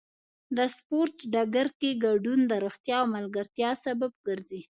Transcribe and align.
د 0.57 0.59
سپورت 0.77 1.17
ډګر 1.33 1.67
کې 1.79 1.91
ګډون 2.05 2.39
د 2.47 2.53
روغتیا 2.63 2.97
او 3.03 3.07
ملګرتیا 3.15 3.69
سبب 3.85 4.11
ګرځي. 4.27 4.61